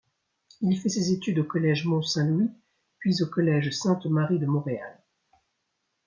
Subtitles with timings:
[0.61, 2.49] Il fait ses études au collège Mont-Saint-Louis
[2.97, 4.99] puis au collège Sainte-Marie de Montréal.